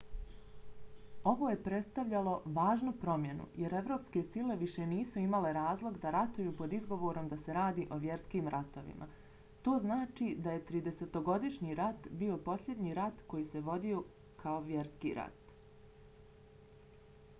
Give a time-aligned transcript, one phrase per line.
[1.31, 6.73] ovo je prestavljalo važnu promjenu jer evropske sile više nisu imale razlog da ratuju pod
[6.77, 9.07] izgovorom da se radi o vjerskim ratovima.
[9.67, 14.01] to znači da je tridesetogodišnji rat bio posljednji rat koji se vodio
[14.45, 15.55] kao vjerski rat